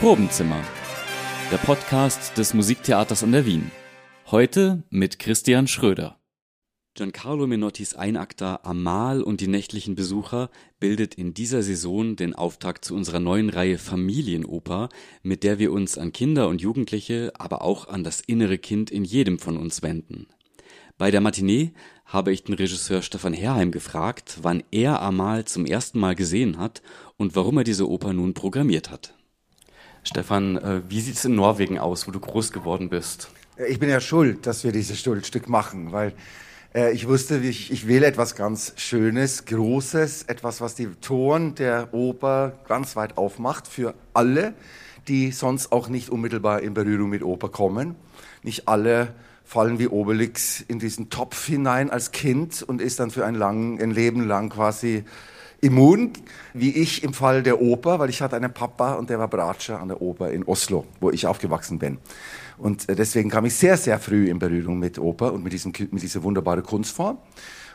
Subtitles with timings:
[0.00, 0.64] Probenzimmer,
[1.52, 3.70] der Podcast des Musiktheaters an der Wien.
[4.30, 6.18] Heute mit Christian Schröder.
[6.94, 10.48] Giancarlo Menottis Einakter Amal und die nächtlichen Besucher
[10.78, 14.88] bildet in dieser Saison den Auftakt zu unserer neuen Reihe Familienoper,
[15.22, 19.04] mit der wir uns an Kinder und Jugendliche, aber auch an das innere Kind in
[19.04, 20.28] jedem von uns wenden.
[20.96, 21.72] Bei der Matinee
[22.06, 26.80] habe ich den Regisseur Stefan Herheim gefragt, wann er Amal zum ersten Mal gesehen hat
[27.18, 29.14] und warum er diese Oper nun programmiert hat.
[30.02, 33.30] Stefan, äh, wie sieht es in Norwegen aus, wo du groß geworden bist?
[33.68, 36.14] Ich bin ja schuld, dass wir dieses Stück machen, weil
[36.74, 41.92] äh, ich wusste, ich, ich wähle etwas ganz Schönes, Großes, etwas, was die Toren der
[41.92, 44.54] Oper ganz weit aufmacht für alle,
[45.08, 47.96] die sonst auch nicht unmittelbar in Berührung mit Oper kommen.
[48.42, 49.14] Nicht alle
[49.44, 53.82] fallen wie Obelix in diesen Topf hinein als Kind und ist dann für ein, lang,
[53.82, 55.04] ein Leben lang quasi
[55.60, 56.12] immun,
[56.54, 59.80] wie ich im Fall der Oper, weil ich hatte einen Papa und der war Bratscher
[59.80, 61.98] an der Oper in Oslo, wo ich aufgewachsen bin.
[62.58, 65.72] Und äh, deswegen kam ich sehr, sehr früh in Berührung mit Oper und mit, diesem,
[65.90, 67.18] mit dieser wunderbaren Kunstform.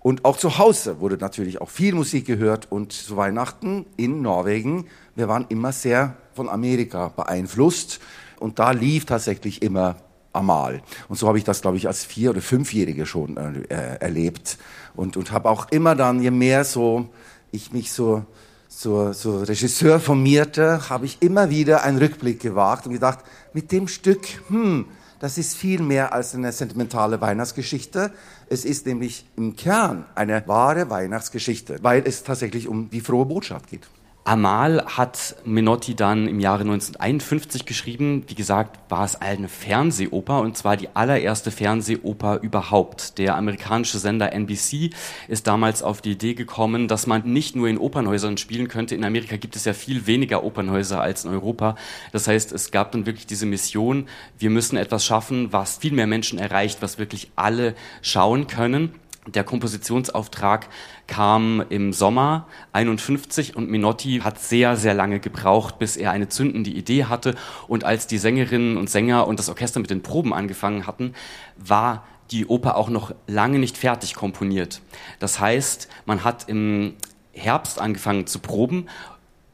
[0.00, 4.86] Und auch zu Hause wurde natürlich auch viel Musik gehört und zu Weihnachten in Norwegen,
[5.14, 8.00] wir waren immer sehr von Amerika beeinflusst
[8.38, 9.96] und da lief tatsächlich immer
[10.32, 10.80] Amal.
[11.08, 14.58] Und so habe ich das, glaube ich, als Vier- oder Fünfjährige schon äh, erlebt
[14.94, 17.10] und, und habe auch immer dann, je mehr so
[17.52, 18.24] ich mich so,
[18.68, 23.20] so, so Regisseur formierte, habe ich immer wieder einen Rückblick gewagt und gedacht,
[23.52, 24.86] mit dem Stück, hm,
[25.18, 28.10] das ist viel mehr als eine sentimentale Weihnachtsgeschichte.
[28.48, 33.68] Es ist nämlich im Kern eine wahre Weihnachtsgeschichte, weil es tatsächlich um die frohe Botschaft
[33.68, 33.86] geht.
[34.24, 38.24] Amal hat Menotti dann im Jahre 1951 geschrieben.
[38.28, 43.16] Wie gesagt, war es eine Fernsehoper und zwar die allererste Fernsehoper überhaupt.
[43.16, 44.90] Der amerikanische Sender NBC
[45.26, 48.94] ist damals auf die Idee gekommen, dass man nicht nur in Opernhäusern spielen könnte.
[48.94, 51.76] In Amerika gibt es ja viel weniger Opernhäuser als in Europa.
[52.12, 54.06] Das heißt, es gab dann wirklich diese Mission,
[54.38, 58.94] wir müssen etwas schaffen, was viel mehr Menschen erreicht, was wirklich alle schauen können.
[59.26, 60.68] Der Kompositionsauftrag
[61.06, 66.70] kam im Sommer 51 und Minotti hat sehr, sehr lange gebraucht, bis er eine zündende
[66.70, 67.34] Idee hatte.
[67.68, 71.12] Und als die Sängerinnen und Sänger und das Orchester mit den Proben angefangen hatten,
[71.58, 74.80] war die Oper auch noch lange nicht fertig komponiert.
[75.18, 76.94] Das heißt, man hat im
[77.32, 78.88] Herbst angefangen zu proben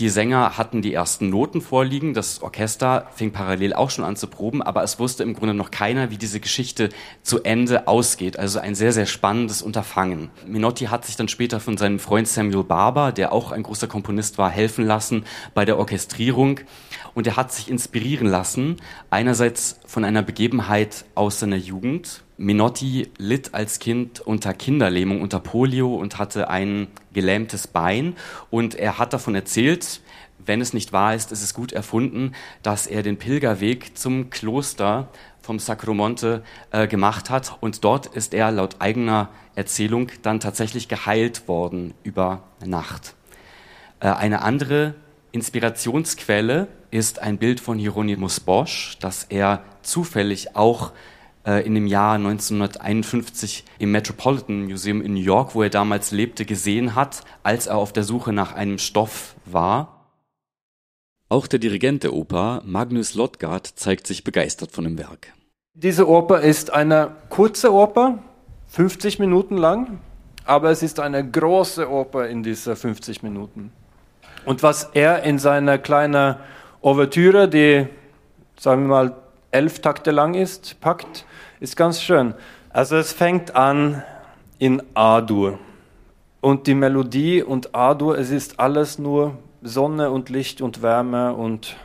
[0.00, 4.28] die Sänger hatten die ersten Noten vorliegen, das Orchester fing parallel auch schon an zu
[4.28, 6.88] proben, aber es wusste im Grunde noch keiner, wie diese Geschichte
[7.22, 8.38] zu Ende ausgeht.
[8.38, 10.30] Also ein sehr, sehr spannendes Unterfangen.
[10.46, 14.38] Minotti hat sich dann später von seinem Freund Samuel Barber, der auch ein großer Komponist
[14.38, 16.60] war, helfen lassen bei der Orchestrierung.
[17.14, 18.76] Und er hat sich inspirieren lassen,
[19.10, 25.94] einerseits von einer Begebenheit aus seiner Jugend, Minotti litt als Kind unter Kinderlähmung, unter Polio
[25.94, 28.16] und hatte ein gelähmtes Bein.
[28.48, 30.00] Und er hat davon erzählt,
[30.38, 35.08] wenn es nicht wahr ist, ist es gut erfunden, dass er den Pilgerweg zum Kloster
[35.42, 37.58] vom Sacromonte äh, gemacht hat.
[37.60, 43.16] Und dort ist er laut eigener Erzählung dann tatsächlich geheilt worden über Nacht.
[44.00, 44.94] Äh, eine andere
[45.32, 50.92] Inspirationsquelle ist ein Bild von Hieronymus Bosch, das er zufällig auch
[51.44, 56.94] in dem Jahr 1951 im Metropolitan Museum in New York, wo er damals lebte, gesehen
[56.94, 60.00] hat, als er auf der Suche nach einem Stoff war.
[61.30, 65.32] Auch der Dirigent der Oper, Magnus Lodgard, zeigt sich begeistert von dem Werk.
[65.74, 68.18] Diese Oper ist eine kurze Oper,
[68.66, 70.00] 50 Minuten lang,
[70.44, 73.72] aber es ist eine große Oper in dieser 50 Minuten.
[74.44, 76.36] Und was er in seiner kleinen
[76.82, 77.86] Ouvertüre, die,
[78.58, 79.16] sagen wir mal,
[79.50, 81.24] elf Takte lang ist, packt,
[81.60, 82.34] ist ganz schön.
[82.70, 84.02] Also es fängt an
[84.58, 85.58] in A-Dur.
[86.40, 91.76] Und die Melodie und A-Dur, es ist alles nur Sonne und Licht und Wärme und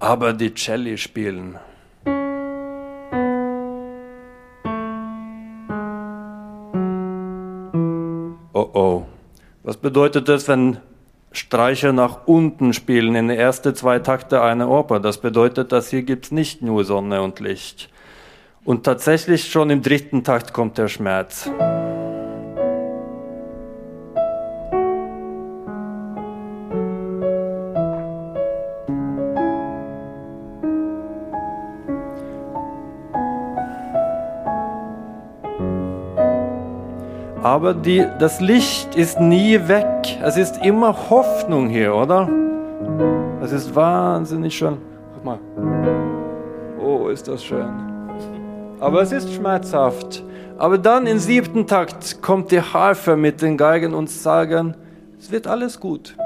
[0.00, 1.58] aber die Celli spielen.
[9.88, 10.76] Bedeutet das, wenn
[11.32, 15.00] Streicher nach unten spielen in den ersten zwei Takte einer Oper.
[15.00, 17.88] Das bedeutet, dass hier gibt es nicht nur Sonne und Licht.
[18.66, 21.50] Und tatsächlich schon im dritten Takt kommt der Schmerz.
[37.48, 40.18] Aber die, das Licht ist nie weg.
[40.22, 42.28] Es ist immer Hoffnung hier, oder?
[43.40, 44.76] Es ist wahnsinnig schön.
[45.14, 45.38] Guck mal.
[46.78, 47.70] Oh, ist das schön.
[48.80, 50.22] aber es ist schmerzhaft.
[50.58, 54.76] Aber dann im siebten Takt kommt die Harfe mit den Geigen und sagen,
[55.18, 56.18] es wird alles gut.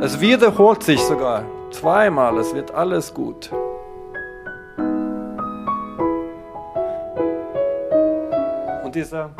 [0.00, 3.52] Es wiederholt sich sogar zweimal, es wird alles gut.
[9.00, 9.34] Dieser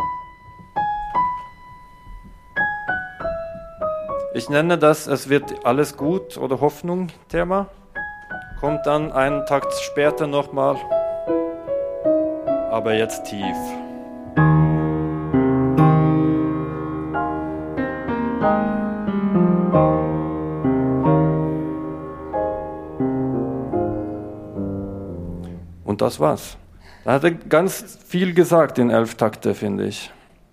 [4.32, 7.66] Ich nenne das, es wird alles gut oder Hoffnung Thema.
[8.60, 10.76] Kommt dann einen Takt später nochmal,
[12.70, 13.56] aber jetzt tief.
[25.84, 26.56] Und das war's.
[27.04, 30.10] Da hat er ganz viel gesagt in elf Takte, finde ich.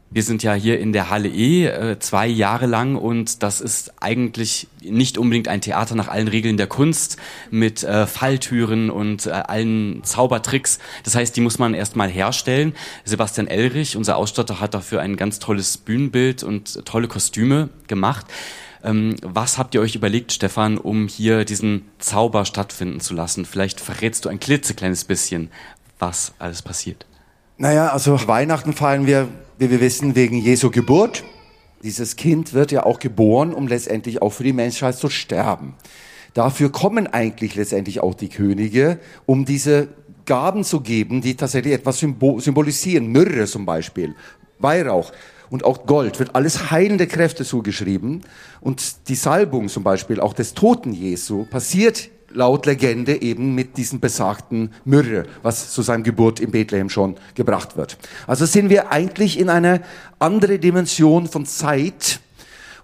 [0.09, 3.91] Wir sind ja hier in der Halle E äh, zwei Jahre lang und das ist
[4.01, 7.17] eigentlich nicht unbedingt ein Theater nach allen Regeln der Kunst
[7.51, 10.79] mit äh, Falltüren und äh, allen Zaubertricks.
[11.03, 12.73] Das heißt, die muss man erstmal herstellen.
[13.03, 18.27] Sebastian Elrich, unser Ausstatter, hat dafür ein ganz tolles Bühnenbild und tolle Kostüme gemacht.
[18.83, 23.43] Ähm, was habt ihr euch überlegt, Stefan, um hier diesen Zauber stattfinden zu lassen?
[23.43, 25.49] Vielleicht verrätst du ein klitzekleines bisschen,
[25.99, 27.05] was alles passiert.
[27.57, 29.27] Naja, also Weihnachten feiern wir
[29.59, 31.23] wie wir wissen, wegen Jesu Geburt.
[31.83, 35.75] Dieses Kind wird ja auch geboren, um letztendlich auch für die Menschheit zu sterben.
[36.33, 39.87] Dafür kommen eigentlich letztendlich auch die Könige, um diese
[40.25, 43.07] Gaben zu geben, die tatsächlich etwas symbolisieren.
[43.07, 44.15] Myrrhe zum Beispiel,
[44.59, 45.11] Weihrauch
[45.49, 48.21] und auch Gold wird alles heilende Kräfte zugeschrieben.
[48.61, 53.99] Und die Salbung zum Beispiel auch des Toten Jesu passiert laut Legende eben mit diesem
[53.99, 57.97] besagten Myrrhe, was zu seinem Geburt in Bethlehem schon gebracht wird.
[58.27, 59.81] Also sind wir eigentlich in eine
[60.19, 62.19] andere Dimension von Zeit.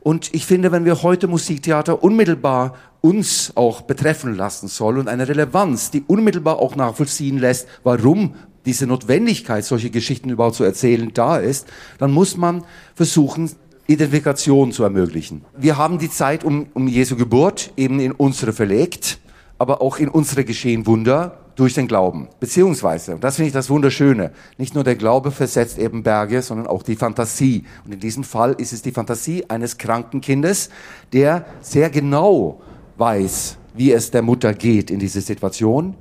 [0.01, 5.27] Und ich finde, wenn wir heute Musiktheater unmittelbar uns auch betreffen lassen soll und eine
[5.27, 8.35] Relevanz, die unmittelbar auch nachvollziehen lässt, warum
[8.65, 11.67] diese Notwendigkeit, solche Geschichten überhaupt zu erzählen, da ist,
[11.99, 12.63] dann muss man
[12.95, 13.51] versuchen,
[13.85, 15.43] Identifikation zu ermöglichen.
[15.57, 19.19] Wir haben die Zeit um, um Jesu Geburt eben in unsere verlegt
[19.63, 22.27] aber auch in unsere geschehen Wunder durch den Glauben.
[22.41, 26.67] Beziehungsweise, und das finde ich das Wunderschöne, nicht nur der Glaube versetzt eben Berge, sondern
[26.67, 27.63] auch die Fantasie.
[27.85, 30.69] Und in diesem Fall ist es die Fantasie eines kranken Kindes,
[31.13, 32.61] der sehr genau
[32.97, 35.95] weiß, wie es der Mutter geht in dieser Situation.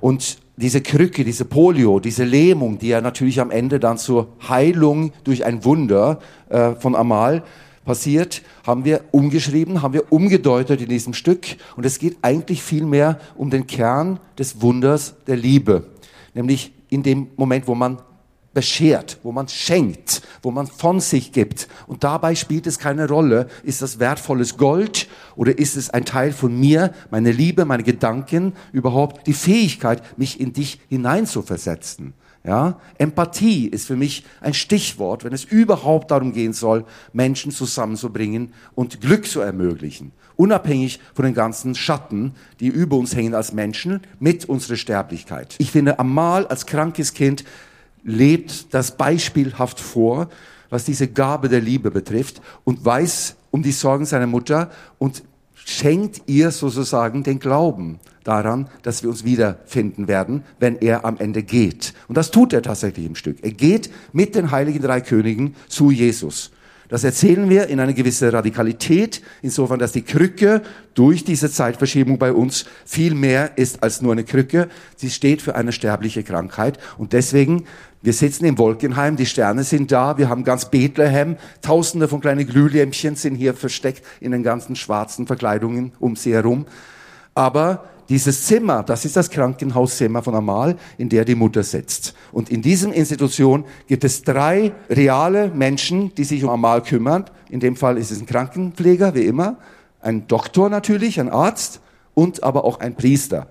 [0.00, 5.12] Und diese Krücke, diese Polio, diese Lähmung, die ja natürlich am Ende dann zur Heilung
[5.22, 6.18] durch ein Wunder
[6.48, 7.44] äh, von Amal
[7.86, 11.46] passiert, haben wir umgeschrieben, haben wir umgedeutet in diesem Stück.
[11.76, 15.86] Und es geht eigentlich vielmehr um den Kern des Wunders der Liebe.
[16.34, 17.98] Nämlich in dem Moment, wo man
[18.52, 21.68] beschert, wo man schenkt, wo man von sich gibt.
[21.86, 26.32] Und dabei spielt es keine Rolle, ist das wertvolles Gold oder ist es ein Teil
[26.32, 32.14] von mir, meine Liebe, meine Gedanken, überhaupt die Fähigkeit, mich in dich hineinzuversetzen.
[32.46, 38.52] Ja, Empathie ist für mich ein Stichwort, wenn es überhaupt darum gehen soll, Menschen zusammenzubringen
[38.76, 40.12] und Glück zu ermöglichen.
[40.36, 45.56] Unabhängig von den ganzen Schatten, die über uns hängen als Menschen mit unserer Sterblichkeit.
[45.58, 47.44] Ich finde, Amal als krankes Kind
[48.04, 50.28] lebt das beispielhaft vor,
[50.70, 55.24] was diese Gabe der Liebe betrifft und weiß um die Sorgen seiner Mutter und
[55.66, 61.42] schenkt ihr sozusagen den Glauben daran, dass wir uns wiederfinden werden, wenn er am Ende
[61.42, 61.92] geht.
[62.08, 63.38] Und das tut er tatsächlich im Stück.
[63.42, 66.52] Er geht mit den heiligen drei Königen zu Jesus.
[66.88, 70.62] Das erzählen wir in einer gewissen Radikalität, insofern, dass die Krücke
[70.94, 74.68] durch diese Zeitverschiebung bei uns viel mehr ist als nur eine Krücke.
[74.96, 76.78] Sie steht für eine sterbliche Krankheit.
[76.96, 77.64] Und deswegen,
[78.02, 82.46] wir sitzen im Wolkenheim, die Sterne sind da, wir haben ganz Bethlehem, tausende von kleinen
[82.46, 86.66] Glühlämpchen sind hier versteckt in den ganzen schwarzen Verkleidungen um sie herum.
[87.36, 92.14] Aber dieses Zimmer, das ist das Krankenhauszimmer von Amal, in der die Mutter sitzt.
[92.32, 97.26] Und in diesem Institution gibt es drei reale Menschen, die sich um Amal kümmern.
[97.50, 99.58] In dem Fall ist es ein Krankenpfleger, wie immer,
[100.00, 101.80] ein Doktor natürlich, ein Arzt
[102.14, 103.48] und aber auch ein Priester.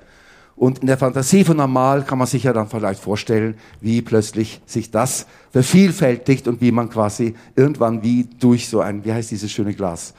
[0.55, 4.61] Und in der Fantasie von Amal kann man sich ja dann vielleicht vorstellen, wie plötzlich
[4.65, 9.51] sich das vervielfältigt und wie man quasi irgendwann wie durch so ein, wie heißt dieses
[9.51, 10.15] schöne Glas?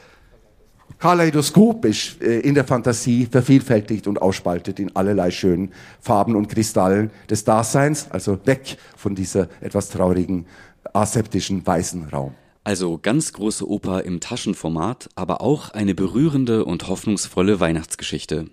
[0.99, 7.45] Kaleidoskopisch äh, in der Fantasie vervielfältigt und ausspaltet in allerlei schönen Farben und Kristallen des
[7.45, 10.47] Daseins, also weg von dieser etwas traurigen,
[10.93, 12.35] aseptischen weißen Raum.
[12.65, 18.51] Also ganz große Oper im Taschenformat, aber auch eine berührende und hoffnungsvolle Weihnachtsgeschichte.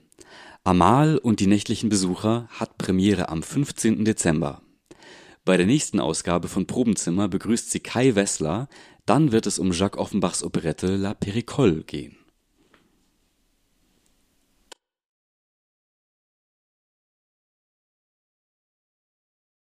[0.63, 4.06] Amal und die nächtlichen Besucher hat Premiere am 15.
[4.06, 4.62] Dezember.
[5.46, 8.70] Bei der nächsten Ausgabe von Probenzimmer begrüßt sie Kai Wessler,
[9.06, 12.16] dann wird es um Jacques Offenbachs Operette La Péricole gehen.